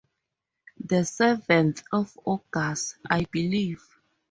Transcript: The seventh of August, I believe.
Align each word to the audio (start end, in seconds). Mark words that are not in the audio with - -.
The 0.83 1.05
seventh 1.05 1.83
of 1.93 2.17
August, 2.25 2.95
I 3.07 3.25
believe. 3.29 3.83